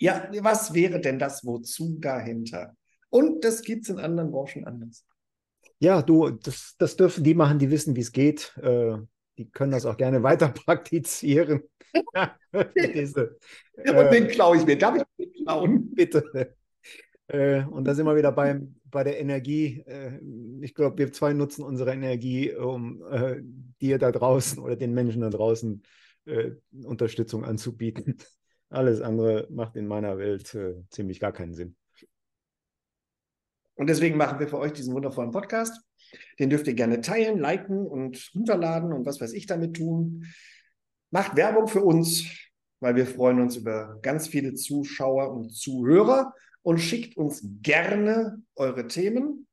[0.00, 2.74] Ja, was wäre denn das Wozu dahinter?
[3.10, 5.06] Und das gibt es in anderen Branchen anders.
[5.78, 8.56] Ja, du, das, das dürfen die machen, die wissen, wie es geht.
[8.56, 8.96] Äh,
[9.38, 11.62] die können das auch gerne weiter praktizieren.
[12.76, 13.38] Diese,
[13.76, 14.78] Und den klaue ich mir.
[14.78, 15.94] Darf ich den klauen?
[15.94, 16.56] Bitte.
[17.28, 19.82] Äh, und da sind wir wieder beim, bei der Energie.
[19.86, 20.20] Äh,
[20.62, 23.42] ich glaube, wir zwei nutzen unsere Energie, um äh,
[23.80, 25.82] dir da draußen oder den Menschen da draußen
[26.24, 26.52] äh,
[26.84, 28.16] Unterstützung anzubieten.
[28.70, 31.76] Alles andere macht in meiner Welt äh, ziemlich gar keinen Sinn.
[33.74, 35.82] Und deswegen machen wir für euch diesen wundervollen Podcast.
[36.38, 40.24] Den dürft ihr gerne teilen, liken und runterladen und was weiß ich damit tun.
[41.10, 42.24] Macht Werbung für uns,
[42.78, 46.32] weil wir freuen uns über ganz viele Zuschauer und Zuhörer
[46.64, 49.46] und schickt uns gerne eure Themen,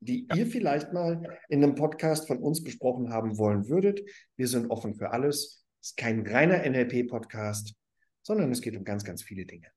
[0.00, 4.00] die ihr vielleicht mal in einem Podcast von uns besprochen haben wollen würdet.
[4.36, 5.64] Wir sind offen für alles.
[5.80, 7.74] Es ist kein reiner NLP-Podcast,
[8.22, 9.68] sondern es geht um ganz, ganz viele Dinge.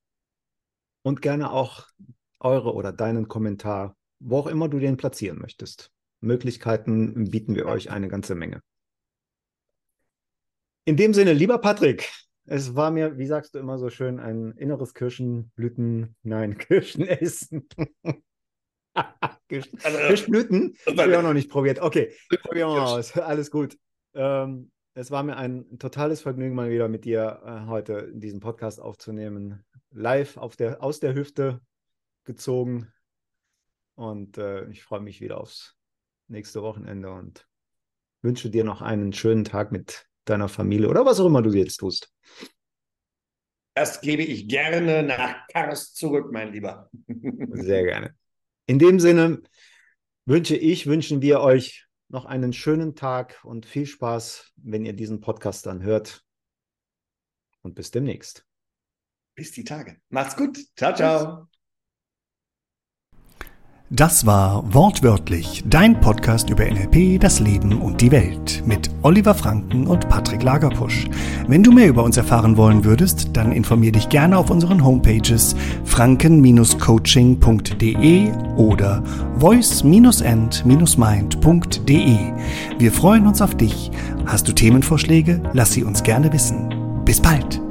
[1.03, 1.87] Und gerne auch
[2.39, 5.91] eure oder deinen Kommentar, wo auch immer du den platzieren möchtest.
[6.21, 8.61] Möglichkeiten bieten wir euch eine ganze Menge.
[10.85, 12.09] In dem Sinne, lieber Patrick,
[12.45, 17.67] es war mir, wie sagst du immer so schön, ein inneres Kirschenblüten, nein, Kirschenessen.
[19.47, 20.75] Kirsch, also, Kirschblüten?
[20.85, 21.79] Habe ich auch noch nicht probiert.
[21.79, 23.17] Okay, probieren wir mal aus.
[23.17, 23.77] Alles gut.
[24.13, 28.79] Ähm, es war mir ein totales Vergnügen, mal wieder mit dir äh, heute diesen Podcast
[28.79, 29.65] aufzunehmen.
[29.91, 31.61] Live auf der, aus der Hüfte
[32.25, 32.91] gezogen.
[33.95, 35.75] Und äh, ich freue mich wieder aufs
[36.27, 37.47] nächste Wochenende und
[38.21, 41.77] wünsche dir noch einen schönen Tag mit deiner Familie oder was auch immer du jetzt
[41.77, 42.11] tust.
[43.75, 46.89] Das gebe ich gerne nach Kars zurück, mein Lieber.
[47.53, 48.15] Sehr gerne.
[48.67, 49.41] In dem Sinne
[50.25, 55.19] wünsche ich, wünschen wir euch noch einen schönen Tag und viel Spaß, wenn ihr diesen
[55.19, 56.23] Podcast dann hört.
[57.61, 58.45] Und bis demnächst.
[59.35, 59.97] Bis die Tage.
[60.09, 60.59] Macht's gut.
[60.75, 61.52] Ciao, ciao.
[63.95, 69.85] Das war Wortwörtlich, dein Podcast über NLP, das Leben und die Welt mit Oliver Franken
[69.85, 71.07] und Patrick Lagerpusch.
[71.47, 75.55] Wenn du mehr über uns erfahren wollen würdest, dann informier dich gerne auf unseren Homepages
[75.85, 79.03] franken-coaching.de oder
[79.37, 82.17] voice-end-mind.de.
[82.79, 83.91] Wir freuen uns auf dich.
[84.25, 85.39] Hast du Themenvorschläge?
[85.53, 87.03] Lass sie uns gerne wissen.
[87.05, 87.62] Bis bald!